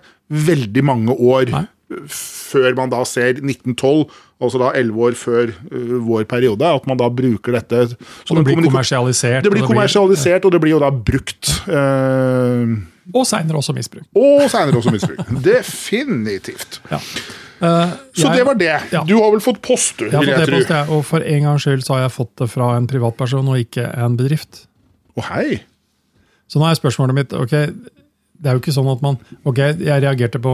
veldig 0.50 0.82
mange 0.86 1.14
år 1.14 1.50
Nei. 1.50 1.64
før 2.10 2.74
man 2.78 2.90
da 2.90 3.02
ser 3.06 3.38
1912, 3.38 4.08
altså 4.42 4.60
da 4.62 4.70
11 4.78 5.02
år 5.06 5.18
før 5.18 5.52
uh, 5.54 5.96
vår 6.06 6.26
periode, 6.30 6.66
at 6.66 6.86
man 6.90 6.98
da 6.98 7.10
bruker 7.10 7.54
dette. 7.58 7.84
Så 8.26 8.34
det 8.34 8.46
blir 8.48 8.58
kommersialisert. 8.66 9.44
Det 9.46 9.52
blir 9.54 9.66
kommersialisert, 9.66 10.46
og 10.46 10.54
det 10.54 10.62
blir 10.62 10.74
jo 10.74 10.80
da 10.82 10.90
brukt. 10.90 11.52
Uh, 11.70 12.80
og 13.14 13.26
seinere 13.26 13.58
også 13.58 13.74
misbruk. 13.74 14.06
Og 14.18 14.48
seinere 14.50 14.82
også 14.82 14.94
misbruk. 14.94 15.22
Definitivt. 15.50 16.82
Ja. 16.90 16.98
Uh, 17.60 17.94
så 18.16 18.30
jeg, 18.30 18.40
det 18.40 18.44
var 18.48 18.58
det. 18.58 18.74
Ja. 18.94 19.04
Du 19.06 19.16
har 19.20 19.30
vel 19.34 19.42
fått 19.44 19.62
post, 19.62 19.98
du, 20.00 20.06
jeg 20.08 20.46
tro. 20.48 20.58
Post, 20.58 20.74
og 20.94 21.06
for 21.06 21.26
en 21.26 21.46
gangs 21.46 21.66
skyld 21.66 21.86
så 21.86 21.98
har 21.98 22.06
jeg 22.06 22.16
fått 22.16 22.32
det 22.40 22.50
fra 22.50 22.74
en 22.78 22.90
privatperson 22.90 23.50
og 23.52 23.62
ikke 23.66 23.86
en 24.00 24.18
bedrift. 24.18 24.64
Å 25.18 25.26
hei. 25.34 25.60
Så 26.50 26.58
nå 26.58 26.66
er 26.66 26.78
spørsmålet 26.78 27.18
mitt 27.18 27.34
ok, 27.36 27.54
det 28.40 28.48
er 28.48 28.56
jo 28.56 28.62
ikke 28.62 28.72
sånn 28.72 28.88
at 28.88 29.02
man 29.04 29.18
Ok, 29.48 29.58
jeg 29.60 30.02
reagerte 30.02 30.40
på 30.40 30.52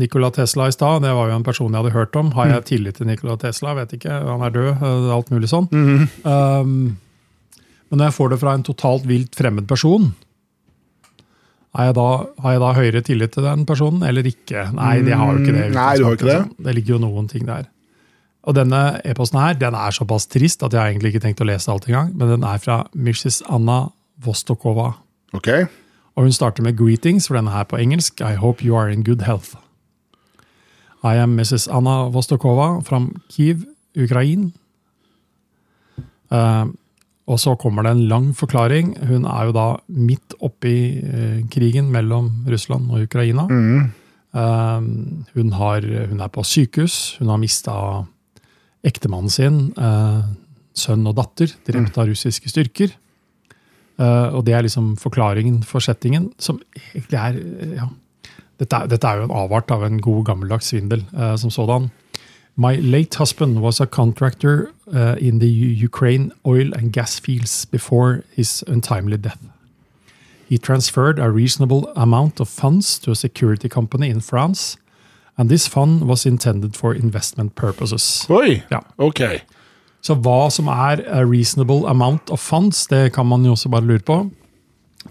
Nikola 0.00 0.30
Tesla 0.32 0.68
i 0.70 0.74
stad. 0.74 1.04
Det 1.04 1.12
var 1.12 1.28
jo 1.28 1.36
en 1.36 1.44
person 1.46 1.68
jeg 1.68 1.82
hadde 1.82 1.96
hørt 1.96 2.16
om. 2.16 2.30
Har 2.36 2.48
jeg 2.48 2.62
mm. 2.62 2.68
tillit 2.70 3.00
til 3.00 3.10
Nikola 3.10 3.36
Tesla? 3.40 3.74
Vet 3.76 3.92
ikke. 3.98 4.20
Han 4.24 4.44
er 4.46 4.54
død. 4.54 4.70
Eh, 4.74 5.10
alt 5.16 5.32
mulig 5.34 5.50
sånn. 5.52 5.68
Mm 5.72 5.86
-hmm. 5.88 6.06
um, 6.30 6.96
men 7.90 7.98
når 8.00 8.08
jeg 8.08 8.16
får 8.16 8.28
det 8.32 8.40
fra 8.40 8.54
en 8.54 8.64
totalt 8.66 9.04
vilt 9.06 9.36
fremmed 9.38 9.68
person, 9.68 10.14
jeg 11.76 11.94
da, 11.94 12.08
har 12.42 12.52
jeg 12.52 12.60
da 12.60 12.72
høyere 12.72 13.02
tillit 13.04 13.32
til 13.36 13.44
den 13.44 13.66
personen 13.68 14.02
eller 14.02 14.26
ikke? 14.26 14.72
Nei, 14.72 15.02
det 15.04 15.12
har 15.14 15.32
jo 15.32 15.42
ikke 15.44 15.52
det. 15.52 15.68
Mm, 15.68 15.74
nei, 15.76 15.96
du 15.96 16.04
har 16.04 16.12
ikke 16.16 16.30
det. 16.30 16.36
Altså. 16.40 16.64
Det 16.64 16.74
ligger 16.74 16.94
jo 16.94 16.98
noen 17.04 17.28
ting 17.28 17.46
der. 17.46 17.66
Og 18.46 18.54
denne 18.54 19.00
e-posten 19.04 19.40
her, 19.42 19.54
den 19.58 19.74
er 19.74 19.90
såpass 19.90 20.26
trist 20.26 20.62
at 20.62 20.72
jeg 20.72 20.94
egentlig 20.94 21.12
ikke 21.14 21.24
tenkt 21.26 21.42
å 21.44 21.48
lese 21.48 21.70
alt 21.70 21.88
engang. 21.88 22.14
Men 22.16 22.28
den 22.28 22.46
er 22.46 22.58
fra 22.62 22.86
Mrs. 22.94 23.42
Anna 23.52 23.90
Vostokova. 24.24 24.94
Okay. 25.36 25.66
Og 26.16 26.22
hun 26.22 26.32
starter 26.32 26.62
med 26.62 26.80
'greetings', 26.80 27.28
for 27.28 27.36
denne 27.36 27.50
her 27.50 27.64
på 27.64 27.76
engelsk. 27.76 28.20
I 28.20 28.34
hope 28.34 28.64
you 28.64 28.76
are 28.76 28.92
in 28.92 29.04
good 29.04 29.22
health. 29.22 29.54
I 31.04 31.16
am 31.16 31.36
Mrs. 31.36 31.68
Anna 31.68 32.08
Vostokova 32.10 32.80
from 32.82 33.20
Kiev, 33.30 33.64
Ukraina. 33.96 34.50
Uh, 36.32 36.66
og 37.26 37.40
så 37.42 37.54
kommer 37.54 37.82
det 37.82 37.92
en 37.92 38.08
lang 38.08 38.36
forklaring. 38.36 38.96
Hun 39.06 39.24
er 39.24 39.44
jo 39.44 39.52
da 39.52 39.66
midt 39.88 40.34
oppi 40.40 40.98
uh, 41.02 41.40
krigen 41.50 41.92
mellom 41.92 42.30
Russland 42.50 42.90
og 42.90 43.02
Ukraina. 43.02 43.46
Mm. 43.46 43.92
Uh, 44.36 44.82
hun, 45.34 45.52
har, 45.52 46.06
hun, 46.08 46.20
er 46.20 46.28
på 46.28 46.42
sykehus. 46.42 47.16
Hun 47.18 47.28
har 47.28 47.36
mista 47.36 47.72
ektemannen 48.86 49.30
sin, 49.30 49.56
sønn 50.76 51.08
og 51.08 51.16
datter, 51.16 51.50
drept 51.66 51.96
av 51.98 52.06
russiske 52.06 52.48
styrker. 52.52 52.92
Uh, 53.96 54.34
og 54.36 54.44
det 54.44 54.52
er 54.54 54.66
liksom 54.66 54.96
forklaringen 55.00 55.62
for 55.64 55.80
settingen, 55.80 56.30
som 56.38 56.60
egentlig 56.94 57.16
er 57.16 57.38
ja, 57.78 57.86
dette, 58.60 58.82
dette, 58.90 59.08
er 59.08 59.22
jo 59.22 59.28
en 59.28 59.36
avart 59.36 59.70
av 59.72 59.86
en 59.86 60.00
god, 60.04 60.26
gammeldags 60.28 60.68
svindel 60.72 61.04
uh, 61.16 61.32
som 61.40 61.50
sådan. 61.50 61.88
My 62.56 62.76
late 62.76 63.18
husband 63.18 63.60
was 63.60 63.80
a 63.80 63.86
contractor 63.86 64.70
uh, 64.92 65.16
in 65.20 65.40
the 65.40 65.48
Ukraine 65.84 66.30
oil 66.44 66.72
and 66.74 66.92
gas 66.92 67.18
fields 67.20 67.66
before 67.66 68.22
his 68.34 68.64
untimely 68.66 69.16
death. 69.16 69.40
He 70.48 70.58
transferred 70.58 71.18
a 71.18 71.30
reasonable 71.30 71.92
amount 71.96 72.40
of 72.40 72.48
funds 72.48 72.98
to 73.00 73.10
a 73.10 73.14
security 73.14 73.68
company 73.68 74.08
in 74.08 74.20
France, 74.20 74.78
and 75.36 75.50
this 75.50 75.66
fund 75.66 76.04
was 76.06 76.24
intended 76.24 76.76
for 76.76 76.94
investment 76.94 77.54
purposes. 77.54 78.26
Oi, 78.30 78.62
ja. 78.70 78.80
ok. 78.96 79.42
Så 80.06 80.14
hva 80.22 80.46
som 80.54 80.68
er 80.70 81.02
a 81.10 81.22
reasonable 81.26 81.86
amount 81.90 82.30
of 82.30 82.42
funds, 82.42 82.84
det 82.92 83.10
kan 83.16 83.26
man 83.26 83.46
jo 83.46 83.56
også 83.56 83.72
bare 83.72 83.86
lure 83.88 84.04
på. 84.06 84.20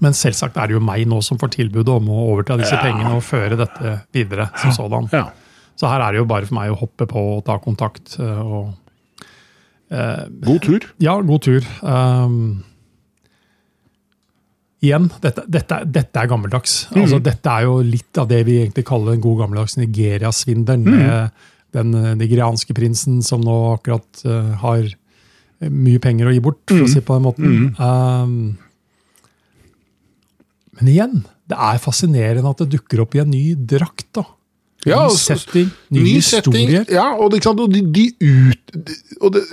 Men 0.03 0.15
selvsagt 0.15 0.57
er 0.59 0.69
det 0.69 0.77
jo 0.77 0.83
meg 0.83 1.05
nå 1.07 1.21
som 1.23 1.39
får 1.39 1.53
tilbudet 1.55 1.91
om 1.91 2.07
å 2.11 2.27
overta 2.33 2.57
disse 2.59 2.75
ja. 2.75 2.83
pengene 2.83 3.15
og 3.15 3.23
føre 3.23 3.57
dette 3.59 3.97
videre. 4.15 4.49
som 4.61 4.75
sådan. 4.75 5.09
Ja. 5.15 5.27
Så 5.75 5.91
her 5.91 6.03
er 6.03 6.15
det 6.15 6.21
jo 6.21 6.29
bare 6.29 6.47
for 6.47 6.57
meg 6.57 6.71
å 6.71 6.79
hoppe 6.79 7.07
på 7.11 7.23
og 7.35 7.43
ta 7.47 7.57
kontakt. 7.63 8.15
Eh, 8.19 8.53
og, 8.59 9.25
eh, 9.91 10.23
god 10.47 10.61
tur. 10.63 10.87
Ja, 11.03 11.17
god 11.19 11.43
tur. 11.47 11.67
Um, 11.83 12.37
igjen, 14.83 15.09
dette, 15.23 15.43
dette, 15.51 15.81
dette, 15.87 16.21
er 16.21 16.31
gammeldags. 16.31 16.85
Mm. 16.93 17.01
Altså, 17.03 17.19
dette 17.23 17.57
er 17.57 17.67
jo 17.67 17.81
litt 17.83 18.21
av 18.21 18.31
det 18.31 18.45
vi 18.47 18.61
egentlig 18.61 18.87
kaller 18.87 19.15
en 19.17 19.25
god 19.27 19.43
gammeldags 19.43 19.77
Nigeria-svindel. 19.81 20.87
Mm 20.87 21.51
den 21.75 21.95
eh, 21.97 22.13
nigerianske 22.19 22.75
prinsen 22.77 23.21
som 23.25 23.43
nå 23.43 23.55
akkurat 23.75 24.23
uh, 24.27 24.53
har 24.63 24.87
mye 25.65 25.99
penger 26.03 26.29
å 26.29 26.33
gi 26.35 26.43
bort, 26.43 26.61
for 26.67 26.81
mm. 26.81 26.85
å 26.85 26.91
si 26.91 27.01
på 27.03 27.15
den 27.15 27.25
måten. 27.25 27.45
Mm. 27.55 27.69
Um, 27.79 28.35
men 30.75 30.91
igjen, 30.91 31.15
det 31.49 31.57
er 31.67 31.79
fascinerende 31.81 32.51
at 32.51 32.63
det 32.63 32.73
dukker 32.75 33.03
opp 33.05 33.15
i 33.15 33.23
en 33.23 33.31
ny 33.31 33.45
drakt. 33.55 34.09
da. 34.17 34.25
Ny 34.85 34.91
ja, 34.91 35.01
setting, 35.09 35.71
nye 35.95 36.03
ny 36.03 36.15
historier. 36.17 36.83
Setting, 36.83 36.97
ja, 36.97 37.07
og, 37.15 37.31
det, 37.33 37.41
og 37.47 37.71
de, 37.71 37.81
de 37.95 38.05
ut... 38.19 38.77
Og 39.21 39.35
det, 39.37 39.45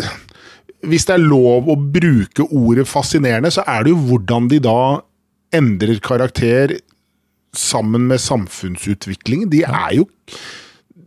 hvis 0.90 1.06
det 1.06 1.14
er 1.14 1.22
lov 1.22 1.70
å 1.70 1.76
bruke 1.78 2.48
ordet 2.50 2.88
fascinerende, 2.90 3.52
så 3.54 3.62
er 3.70 3.86
det 3.86 3.92
jo 3.92 4.00
hvordan 4.08 4.48
de 4.50 4.58
da 4.64 4.80
endrer 5.54 6.00
karakter 6.02 6.74
sammen 7.54 8.08
med 8.10 8.20
samfunnsutvikling. 8.24 9.46
De 9.52 9.62
er 9.68 10.00
jo 10.00 10.08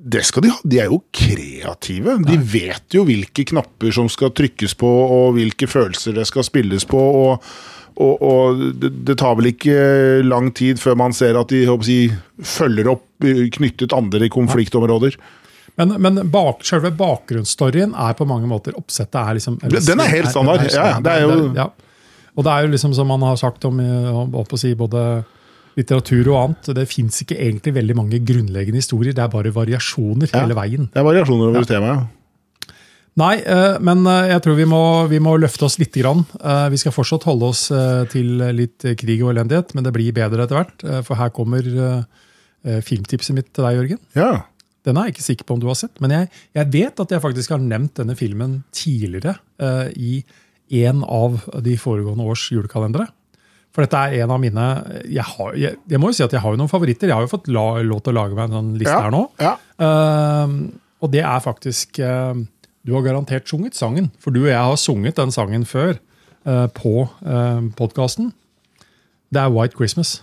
det 0.05 0.21
skal 0.27 0.45
de 0.45 0.51
ha. 0.53 0.57
De 0.61 0.77
er 0.83 0.91
jo 0.91 0.99
kreative. 1.15 2.19
De 2.27 2.35
vet 2.37 2.93
jo 2.93 3.05
hvilke 3.07 3.45
knapper 3.49 3.93
som 3.95 4.09
skal 4.11 4.33
trykkes 4.37 4.75
på, 4.77 4.89
og 4.89 5.33
hvilke 5.39 5.65
følelser 5.69 6.13
det 6.19 6.27
skal 6.29 6.45
spilles 6.45 6.85
på. 6.89 6.99
og, 6.99 7.47
og, 7.95 8.21
og 8.21 8.61
det, 8.75 8.91
det, 9.07 9.15
tar 9.17 9.37
vel 9.39 9.49
ikke 9.53 9.77
lang 10.27 10.51
tid 10.53 10.81
før 10.81 10.97
man 10.99 11.15
ser 11.15 11.39
at 11.39 11.49
de 11.49 11.63
si, 11.87 11.97
følger 12.37 12.91
opp 12.91 13.25
knyttet 13.57 13.95
andre 13.97 14.29
konfliktområder. 14.29 15.17
Men, 15.79 15.95
men 16.03 16.21
bak, 16.31 16.61
selve 16.67 16.91
bakgrunnsstoryen 16.95 17.95
er 17.99 18.13
på 18.15 18.27
mange 18.29 18.47
måter 18.47 18.77
Oppsettet 18.79 19.17
er 19.19 19.35
liksom 19.35 19.57
Den 19.59 19.99
er 19.99 20.07
helt 20.07 20.29
standard. 20.31 20.61
Er, 20.63 20.69
er, 20.71 20.91
ja, 20.93 21.01
det 21.03 21.15
er 21.15 21.25
jo... 21.25 21.39
Ja. 21.57 21.65
Og 22.35 22.43
det 22.43 22.51
er 22.51 22.65
jo 22.65 22.71
liksom 22.75 22.93
som 22.95 23.07
man 23.07 23.23
har 23.23 23.39
sagt 23.39 23.65
om, 23.67 23.79
om 23.79 24.37
å 24.37 24.59
si, 24.59 24.73
både 24.75 25.01
litteratur 25.75 26.29
og 26.31 26.37
annet. 26.41 26.69
Det 26.77 26.85
fins 26.89 27.21
ikke 27.23 27.37
egentlig 27.37 27.75
veldig 27.75 27.97
mange 27.97 28.19
grunnleggende 28.25 28.81
historier, 28.81 29.15
det 29.15 29.23
er 29.23 29.33
bare 29.33 29.53
variasjoner 29.55 30.31
ja, 30.31 30.43
hele 30.43 30.57
veien. 30.57 30.87
Det 30.91 31.01
er 31.01 31.07
variasjoner 31.07 31.51
over 31.51 31.65
ja. 31.65 31.71
temaet, 31.75 32.13
Nei, 33.15 33.35
eh, 33.47 33.77
men 33.79 34.03
eh, 34.11 34.31
jeg 34.33 34.43
tror 34.43 34.57
vi 34.57 34.65
må, 34.67 34.81
vi 35.07 35.21
må 35.23 35.37
løfte 35.39 35.67
oss 35.69 35.77
litt. 35.79 35.95
Grann. 35.95 36.25
Eh, 36.35 36.65
vi 36.73 36.79
skal 36.81 36.91
fortsatt 36.91 37.23
holde 37.29 37.47
oss 37.47 37.61
til 38.11 38.41
litt 38.57 38.83
krig 38.99 39.21
og 39.23 39.31
elendighet, 39.31 39.71
men 39.77 39.85
det 39.85 39.93
blir 39.95 40.15
bedre 40.15 40.43
etter 40.43 40.59
hvert. 40.59 40.83
For 41.07 41.15
her 41.15 41.31
kommer 41.35 41.63
filmtipset 42.83 43.37
mitt 43.37 43.53
til 43.55 43.63
deg, 43.63 43.77
Jørgen. 43.77 44.01
Ja. 44.17 44.31
Den 44.85 44.99
er 44.99 45.07
jeg 45.07 45.15
ikke 45.15 45.27
sikker 45.29 45.47
på 45.47 45.55
om 45.55 45.61
du 45.63 45.69
har 45.69 45.77
sett, 45.79 45.95
men 46.03 46.11
jeg, 46.13 46.27
jeg 46.57 46.69
vet 46.73 46.99
at 47.01 47.13
jeg 47.13 47.23
faktisk 47.23 47.53
har 47.55 47.61
nevnt 47.63 47.95
denne 48.01 48.17
filmen 48.19 48.59
tidligere 48.75 49.37
i 49.95 50.19
en 50.83 51.01
av 51.05 51.39
de 51.63 51.77
foregående 51.79 52.25
års 52.27 52.43
julekalendere. 52.51 53.07
For 53.75 53.83
dette 53.83 53.99
er 53.99 54.23
en 54.23 54.31
av 54.31 54.39
mine 54.39 54.65
jeg, 55.03 55.25
har, 55.27 55.55
jeg, 55.59 55.75
jeg, 55.91 55.99
må 55.99 56.09
jo 56.09 56.15
si 56.15 56.23
at 56.23 56.31
jeg 56.31 56.39
har 56.39 56.53
jo 56.55 56.59
noen 56.61 56.71
favoritter. 56.71 57.11
Jeg 57.11 57.17
har 57.17 57.25
jo 57.25 57.31
fått 57.33 57.49
la, 57.51 57.65
lov 57.83 58.05
til 58.05 58.13
å 58.13 58.17
lage 58.21 58.37
meg 58.37 58.47
en 58.47 58.57
sånn 58.59 58.73
liste 58.79 58.93
ja, 58.93 59.01
her 59.03 59.11
nå. 59.11 59.23
Ja. 59.43 59.55
Uh, 59.75 60.53
og 61.03 61.11
det 61.11 61.25
er 61.27 61.41
faktisk 61.43 61.99
uh, 61.99 62.31
Du 62.87 62.93
har 62.95 63.03
garantert 63.03 63.49
sunget 63.51 63.75
sangen. 63.75 64.07
For 64.23 64.31
du 64.31 64.45
og 64.45 64.51
jeg 64.53 64.61
har 64.61 64.79
sunget 64.79 65.19
den 65.19 65.35
sangen 65.35 65.67
før 65.67 65.97
uh, 66.47 66.69
på 66.71 67.03
uh, 67.03 67.67
podkasten. 67.75 68.31
Det 69.35 69.43
er 69.43 69.51
White 69.51 69.75
Christmas. 69.75 70.21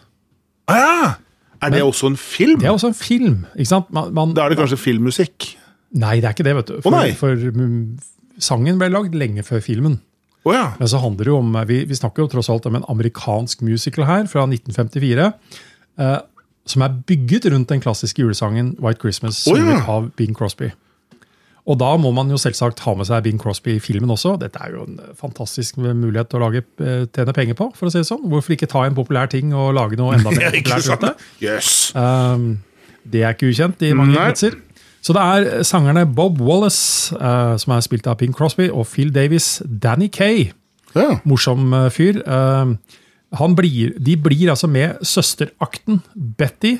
Ah, 0.71 0.81
ja! 0.81 1.11
Er 1.63 1.71
det 1.71 1.79
Men, 1.79 1.93
også 1.93 2.09
en 2.11 2.17
film? 2.17 2.59
Det 2.59 2.67
er 2.67 2.73
også 2.73 2.89
en 2.91 2.97
film. 2.97 3.45
ikke 3.55 3.69
sant? 3.69 3.93
Man, 3.95 4.15
man, 4.17 4.33
da 4.35 4.47
er 4.47 4.55
det 4.55 4.59
kanskje 4.59 4.81
filmmusikk? 4.81 5.53
Nei, 5.93 6.17
det 6.23 6.31
er 6.31 6.35
ikke 6.35 6.47
det. 6.49 6.57
vet 6.57 6.73
du. 6.73 6.81
For, 6.83 6.97
oh, 6.97 7.13
for 7.21 7.45
um, 7.53 7.77
sangen 8.43 8.81
ble 8.81 8.89
lagd 8.91 9.15
lenge 9.15 9.45
før 9.47 9.61
filmen. 9.63 10.01
Oh, 10.43 10.55
ja. 10.55 10.73
Men 10.79 10.91
så 10.91 10.99
handler 10.99 11.29
det 11.29 11.31
jo 11.31 11.39
om, 11.39 11.57
vi, 11.69 11.85
vi, 11.87 11.97
snakker 11.99 12.25
jo 12.25 12.31
tross 12.33 12.51
alt 12.51 12.67
om 12.67 12.79
en 12.79 12.87
amerikansk 12.91 13.63
musical 13.63 14.07
her, 14.09 14.27
fra 14.31 14.45
1954. 14.49 15.31
Eh, 16.03 16.17
som 16.67 16.85
er 16.87 16.95
bygget 17.07 17.47
rundt 17.53 17.71
den 17.71 17.83
klassiske 17.83 18.23
julesangen 18.23 18.77
White 18.83 19.03
Christmas, 19.03 19.45
oh, 19.51 19.59
ja. 19.59 19.81
av 19.91 20.11
Bing 20.19 20.35
Crosby. 20.37 20.73
Og 21.63 21.79
da 21.79 21.93
må 22.01 22.11
man 22.15 22.31
jo 22.31 22.41
selvsagt 22.43 22.81
ha 22.83 22.95
med 22.99 23.07
seg 23.07 23.23
Bing 23.23 23.39
Crosby 23.39 23.77
i 23.77 23.83
filmen 23.83 24.11
også. 24.11 24.35
Dette 24.41 24.59
er 24.65 24.75
jo 24.75 24.87
en 24.89 24.99
fantastisk 25.19 25.79
mulighet 25.79 26.33
til 26.33 26.41
å 26.41 26.43
lage, 26.43 26.65
eh, 26.83 27.05
tjene 27.07 27.35
penger 27.37 27.59
på. 27.59 27.69
for 27.77 27.87
å 27.87 27.93
si 27.93 28.03
det 28.03 28.09
sånn. 28.09 28.25
Hvorfor 28.27 28.57
ikke 28.57 28.71
ta 28.71 28.83
en 28.87 28.99
populær 28.99 29.31
ting 29.31 29.55
og 29.55 29.75
lage 29.79 29.99
noe 30.01 30.17
enda 30.17 30.35
mer 30.35 30.51
populært? 30.59 31.23
Yes. 31.43 31.93
Um, 31.95 32.65
det 33.07 33.23
er 33.23 33.37
ikke 33.37 33.53
ukjent 33.53 33.83
i 33.87 33.93
mange 33.95 34.19
kretser. 34.19 34.59
Så 35.03 35.15
det 35.17 35.23
er 35.23 35.65
sangerne 35.67 36.05
Bob 36.07 36.41
Wallace, 36.41 37.11
uh, 37.19 37.59
som 37.59 37.75
er 37.75 37.83
spilt 37.83 38.07
av 38.07 38.21
Pink 38.21 38.37
Crosby, 38.39 38.69
og 38.71 38.87
Phil 38.87 39.11
Davis. 39.15 39.57
Danny 39.67 40.07
Kay, 40.13 40.53
ja. 40.95 41.17
morsom 41.27 41.75
uh, 41.75 41.89
fyr. 41.91 42.23
Uh, 42.23 42.77
blir, 43.59 43.97
de 43.99 44.17
blir 44.17 44.53
altså 44.53 44.71
med 44.71 45.03
søsterakten 45.03 46.03
Betty. 46.15 46.79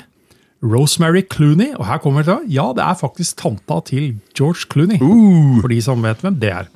Rosemary 0.63 1.25
Clooney, 1.27 1.73
og 1.75 1.83
her 1.89 1.97
kommer 1.99 2.23
det 2.23 2.37
Ja, 2.47 2.69
det 2.71 2.79
er 2.85 2.95
faktisk 2.95 3.35
tanta 3.41 3.81
til 3.83 4.13
George 4.31 4.63
Clooney. 4.71 4.95
Uh. 5.01 5.59
For 5.59 5.67
de 5.67 5.81
som 5.83 6.05
vet 6.05 6.23
hvem 6.23 6.39
det 6.39 6.53
er. 6.53 6.69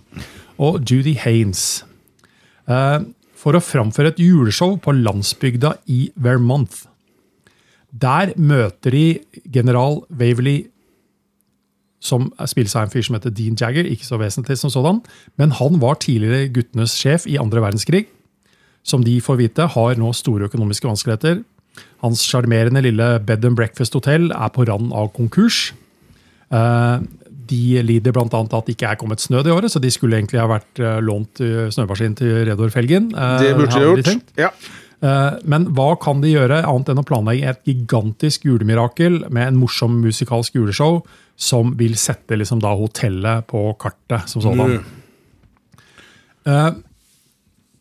Og 0.60 0.82
Judy 0.84 1.16
Haines. 1.16 1.86
for 3.38 3.56
å 3.56 3.64
framføre 3.64 4.10
et 4.12 4.20
juleshow 4.20 4.76
på 4.76 4.92
landsbygda 4.92 5.78
i 5.88 6.10
Vermont. 6.20 6.82
Der 7.94 8.34
møter 8.36 8.92
de 8.92 9.20
general 9.54 10.02
Waverly 10.12 10.66
som 12.00 12.30
spilles 12.46 12.76
av 12.78 12.86
en 12.86 12.94
fyr 12.94 13.06
som 13.06 13.18
heter 13.18 13.34
Dean 13.34 13.58
Jagger, 13.58 13.88
ikke 13.90 14.06
så 14.06 14.20
vesentlig 14.22 14.60
som 14.62 14.72
sådan, 14.74 15.02
men 15.40 15.56
han 15.58 15.80
var 15.82 15.98
tidligere 16.04 16.52
guttenes 16.54 16.94
sjef 16.98 17.26
i 17.30 17.40
andre 17.42 17.64
verdenskrig. 17.64 18.06
Som 18.88 19.04
de 19.04 19.18
får 19.24 19.42
vite, 19.42 19.68
har 19.74 20.00
nå 20.00 20.14
store 20.16 20.48
økonomiske 20.48 20.88
vanskeligheter. 20.88 21.42
Hans 22.06 22.24
sjarmerende 22.26 22.84
lille 22.86 23.18
bed 23.26 23.46
and 23.46 23.58
breakfast-hotell 23.58 24.30
er 24.32 24.54
på 24.54 24.68
rand 24.70 24.94
av 24.96 25.12
konkurs. 25.16 25.72
Eh, 26.54 26.98
de 27.48 27.62
lider 27.84 28.14
bl.a. 28.16 28.28
at 28.28 28.68
det 28.68 28.76
ikke 28.76 28.92
er 28.92 29.00
kommet 29.00 29.24
snø 29.24 29.42
det 29.44 29.54
året, 29.56 29.72
så 29.74 29.82
de 29.84 29.92
skulle 29.92 30.20
egentlig 30.20 30.40
ha 30.42 30.50
vært 30.52 30.82
eh, 30.84 31.00
lånt 31.04 31.42
snømaskin 31.74 32.18
til 32.20 32.44
Redor 32.48 32.72
Felgen. 32.74 33.12
Eh, 33.16 33.38
det 33.44 33.54
burde 33.58 33.80
de 33.80 33.88
gjort. 33.88 34.30
Ja. 34.40 34.52
Men 34.98 35.68
hva 35.78 35.92
kan 36.02 36.24
de 36.24 36.32
gjøre 36.32 36.64
annet 36.66 36.88
enn 36.90 36.98
å 36.98 37.06
planlegge 37.06 37.52
et 37.52 37.68
gigantisk 37.70 38.48
julemirakel 38.48 39.20
med 39.30 39.52
en 39.52 39.60
morsom 39.62 40.00
musikalsk 40.02 40.58
juleshow 40.58 41.04
som 41.38 41.74
vil 41.78 41.98
sette 42.00 42.38
liksom 42.40 42.62
da 42.64 42.74
hotellet 42.78 43.48
på 43.50 43.70
kartet 43.80 44.30
som 44.32 44.42
sådan? 44.42 44.78
Mm. 44.78 44.84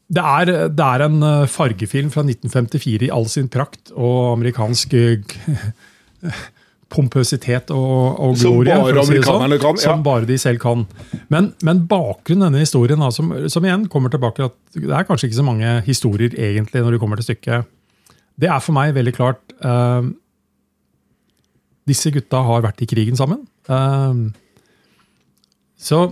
Det 0.07 0.23
er, 0.23 0.51
det 0.71 0.87
er, 0.87 1.05
en 1.07 1.23
fargefilm 1.51 2.11
fra 2.15 2.23
1954 2.27 3.09
i 3.09 3.15
all 3.15 3.27
sin 3.31 3.49
prakt 3.51 3.93
og 3.95 4.37
amerikansk 4.37 4.95
pompøsitet 6.93 7.71
og, 7.75 8.19
og 8.23 8.37
glorie. 8.39 8.75
Som 8.75 8.85
bare 8.85 9.03
amerikanerne 9.03 9.59
sånn, 9.59 9.63
kan. 9.63 9.81
Ja. 9.81 9.85
Som 9.85 10.05
bare 10.07 10.29
de 10.29 10.37
selv 10.41 10.61
kan. 10.63 10.85
Men, 11.33 11.51
men 11.67 11.83
bakgrunnen 11.91 12.49
denne 12.49 12.63
historien, 12.63 13.03
da, 13.03 13.11
som, 13.15 13.33
som, 13.53 13.67
igjen 13.67 13.89
kommer 13.93 14.13
tilbake 14.13 14.47
at 14.47 14.57
det 14.77 14.93
er 14.93 15.09
kanskje 15.09 15.31
ikke 15.31 15.41
så 15.41 15.47
mange 15.47 15.73
historier 15.87 16.37
egentlig 16.37 16.85
når 16.85 16.97
det 16.97 17.03
kommer 17.03 17.21
til 17.21 17.31
stykket. 17.31 17.73
Det 18.37 18.51
er 18.53 18.63
for 18.63 18.77
meg 18.77 18.95
veldig 18.97 19.15
klart 19.17 19.57
uh, 19.65 20.05
Disse 21.87 22.11
gutta 22.15 22.43
har 22.47 22.65
vært 22.65 22.83
i 22.83 22.89
krigen 22.91 23.19
sammen. 23.19 23.45
Uh, 23.71 24.31
så 25.77 26.09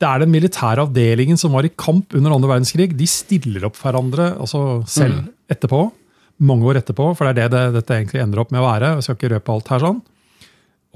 det 0.00 0.08
er 0.08 0.24
den 0.24 0.32
militære 0.34 0.84
avdelingen 0.84 1.38
som 1.40 1.54
var 1.54 1.66
i 1.66 1.72
kamp 1.72 2.14
under 2.16 2.34
andre 2.34 2.50
verdenskrig. 2.50 2.90
De 2.98 3.06
stiller 3.08 3.64
opp 3.68 3.78
hverandre 3.80 4.32
altså 4.34 4.82
selv 4.90 5.22
mm. 5.22 5.28
etterpå. 5.54 5.84
Mange 6.44 6.66
år 6.68 6.80
etterpå, 6.80 7.12
for 7.14 7.30
det 7.30 7.46
er 7.46 7.52
det, 7.52 7.60
det 7.70 7.78
dette 7.78 7.96
egentlig 7.96 8.20
ender 8.24 8.42
opp 8.42 8.50
med 8.52 8.60
å 8.60 8.66
være. 8.66 8.96
Jeg 8.98 9.06
skal 9.06 9.18
ikke 9.18 9.32
røpe 9.36 9.54
alt 9.54 9.72
her 9.72 9.84
sånn. 9.86 10.02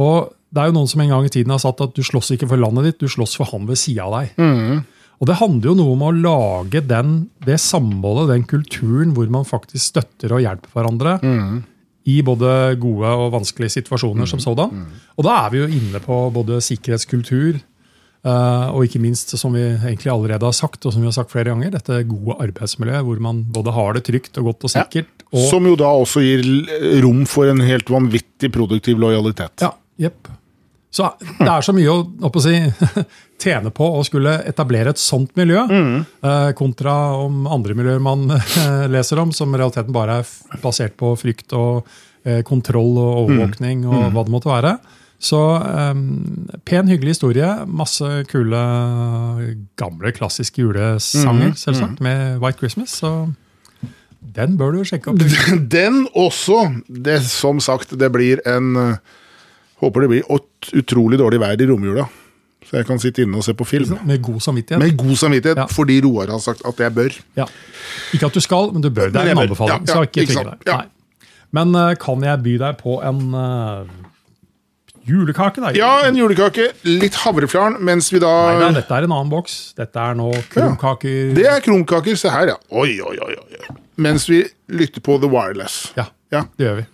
Og 0.02 0.34
det 0.48 0.62
er 0.62 0.70
jo 0.70 0.76
noen 0.76 0.90
som 0.90 1.02
en 1.04 1.12
gang 1.12 1.26
i 1.26 1.32
tiden 1.32 1.52
har 1.52 1.62
sagt 1.62 1.82
at 1.84 1.94
du 1.96 2.04
slåss 2.04 2.32
ikke 2.34 2.48
for 2.50 2.60
landet 2.60 2.88
ditt, 2.88 3.00
du 3.02 3.12
slåss 3.12 3.36
for 3.38 3.50
han 3.52 3.68
ved 3.68 3.80
sida 3.80 4.06
av 4.08 4.16
deg. 4.18 4.38
Mm. 4.40 4.84
Og 5.18 5.30
det 5.30 5.38
handler 5.40 5.70
jo 5.70 5.76
noe 5.78 5.94
om 5.96 6.04
å 6.06 6.12
lage 6.14 6.82
den, 6.86 7.16
det 7.46 7.58
samholdet, 7.62 8.30
den 8.32 8.46
kulturen 8.50 9.14
hvor 9.16 9.30
man 9.32 9.46
faktisk 9.46 9.90
støtter 9.92 10.34
og 10.34 10.44
hjelper 10.44 10.74
hverandre. 10.74 11.16
Mm. 11.24 11.58
I 12.08 12.20
både 12.24 12.52
gode 12.80 13.10
og 13.20 13.32
vanskelige 13.36 13.78
situasjoner 13.78 14.24
mm. 14.24 14.30
som 14.30 14.40
sådan. 14.42 14.70
Mm. 14.72 15.02
Og 15.18 15.26
da 15.26 15.40
er 15.44 15.52
vi 15.52 15.64
jo 15.64 15.72
inne 15.80 16.00
på 16.04 16.22
både 16.34 16.62
sikkerhetskultur, 16.64 17.60
Uh, 18.26 18.74
og 18.74 18.82
ikke 18.82 18.98
minst, 18.98 19.30
som 19.38 19.54
vi 19.54 19.60
egentlig 19.62 20.10
allerede 20.10 20.42
har 20.42 20.54
sagt, 20.56 20.82
og 20.82 20.92
som 20.92 21.04
vi 21.04 21.06
har 21.06 21.14
sagt 21.14 21.30
flere 21.30 21.52
ganger, 21.52 21.70
dette 21.70 22.00
gode 22.08 22.34
arbeidsmiljøet 22.42 23.06
hvor 23.06 23.20
man 23.22 23.44
både 23.54 23.74
har 23.76 23.94
det 23.94 24.02
trygt 24.08 24.40
og 24.42 24.48
godt 24.50 24.66
og 24.66 24.72
sikkert. 24.72 25.12
Ja, 25.22 25.28
og, 25.30 25.44
som 25.52 25.68
jo 25.68 25.76
da 25.78 25.92
også 26.02 26.24
gir 26.24 26.42
rom 27.04 27.22
for 27.30 27.46
en 27.46 27.62
helt 27.62 27.88
vanvittig 27.94 28.50
produktiv 28.52 28.98
lojalitet. 28.98 29.62
Ja, 29.62 29.70
Jepp. 30.02 30.32
Så 30.90 31.08
det 31.20 31.48
er 31.48 31.64
så 31.64 31.74
mye 31.76 31.92
å, 31.92 32.04
å 32.24 32.42
si, 32.42 32.54
tjene 33.42 33.72
på 33.74 33.86
å 33.98 34.04
skulle 34.06 34.38
etablere 34.48 34.94
et 34.94 35.00
sånt 35.00 35.34
miljø, 35.38 35.64
mm. 35.68 35.96
eh, 36.24 36.50
kontra 36.58 36.94
om 37.20 37.46
andre 37.50 37.76
miljøer 37.78 38.02
man 38.02 38.28
eh, 38.34 38.86
leser 38.94 39.20
om, 39.22 39.32
som 39.36 39.52
i 39.52 39.60
realiteten 39.60 39.94
bare 39.94 40.22
er 40.22 40.62
basert 40.62 40.96
på 40.98 41.12
frykt 41.20 41.52
og 41.58 41.88
eh, 42.24 42.40
kontroll 42.46 42.96
og 42.96 43.26
overvåkning 43.26 43.84
og 43.88 43.98
mm. 43.98 44.16
hva 44.16 44.24
det 44.24 44.34
måtte 44.34 44.52
være. 44.52 44.78
Så 45.18 45.38
um, 45.58 46.48
pen, 46.62 46.86
hyggelig 46.86 47.16
historie. 47.16 47.46
Masse 47.66 48.06
kule, 48.30 48.60
gamle, 49.80 50.12
klassiske 50.14 50.62
julesanger, 50.62 51.50
mm. 51.50 51.56
selvsagt, 51.58 51.98
mm. 51.98 52.06
med 52.06 52.42
White 52.44 52.62
Christmas. 52.62 53.00
så... 53.02 53.12
Den 54.38 54.56
bør 54.58 54.76
du 54.76 54.84
sjekke 54.86 55.10
opp. 55.10 55.22
Den 55.74 56.04
også! 56.14 56.58
Det, 56.86 57.20
som 57.26 57.58
sagt, 57.62 57.96
det 57.98 58.10
blir 58.14 58.42
en 58.46 58.98
Håper 59.82 60.04
det 60.04 60.08
blir 60.10 60.38
utrolig 60.80 61.20
dårlig 61.20 61.40
vær 61.42 61.60
i 61.60 61.68
romjula. 61.70 62.08
Så 62.68 62.76
jeg 62.76 62.88
kan 62.88 62.98
sitte 63.00 63.22
inne 63.24 63.38
og 63.40 63.44
se 63.46 63.54
på 63.56 63.64
film. 63.64 63.94
Med 64.04 64.20
god 64.24 64.42
samvittighet. 64.44 64.82
Med 64.82 64.96
god 64.98 65.16
samvittighet, 65.16 65.60
ja. 65.62 65.68
Fordi 65.72 66.00
Roar 66.04 66.34
har 66.34 66.42
sagt 66.42 66.66
at 66.68 66.82
jeg 66.82 66.94
bør. 66.94 67.14
Ja. 67.38 67.46
Ikke 68.12 68.28
at 68.28 68.34
du 68.34 68.42
skal, 68.44 68.72
men 68.74 68.84
du 68.84 68.90
bør. 68.90 69.12
Det 69.14 69.22
er 69.22 69.32
en 69.32 69.40
anbefaling. 69.44 69.86
Ja, 69.88 69.94
ja, 69.94 70.02
ikke 70.02 70.26
ikke. 70.26 70.82
Men 71.56 71.72
uh, 71.72 71.94
kan 71.96 72.26
jeg 72.26 72.42
by 72.44 72.58
deg 72.60 72.76
på 72.82 72.98
en 73.08 73.22
uh, 73.32 73.88
julekake? 75.08 75.62
da? 75.64 75.72
Ja, 75.78 75.92
en 76.10 76.18
julekake. 76.20 76.68
Litt 76.84 77.16
havreflarn, 77.22 77.78
mens 77.88 78.12
vi 78.12 78.20
da 78.20 78.34
Nei, 78.50 78.60
nei, 78.66 78.72
Dette 78.82 78.98
er 78.98 79.08
en 79.08 79.16
annen 79.16 79.32
boks. 79.32 79.56
Dette 79.78 80.04
er 80.04 80.18
nå 80.18 80.28
krumkaker. 80.52 81.32
det 81.38 81.48
er 81.48 81.64
krumkaker. 81.64 82.20
Se 82.20 82.34
her, 82.34 82.52
ja. 82.52 82.60
Oi, 82.68 82.98
oi, 83.00 83.16
oi, 83.16 83.34
oi. 83.40 83.78
Mens 83.96 84.28
vi 84.28 84.44
lytter 84.68 85.00
på 85.00 85.16
The 85.22 85.32
Wireless. 85.32 85.86
Ja, 85.96 86.10
det 86.28 86.68
gjør 86.68 86.82
vi. 86.82 86.88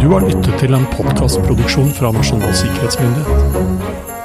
Du 0.00 0.08
har 0.12 0.20
lyttet 0.20 0.58
til 0.60 0.74
en 0.76 0.84
podkastproduksjon 0.92 1.88
fra 1.96 2.12
Nasjonal 2.12 2.52
sikkerhetsmyndighet. 2.54 4.15